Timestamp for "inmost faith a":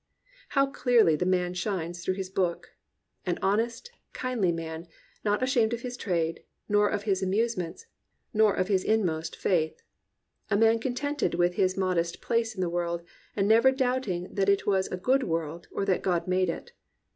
8.83-10.57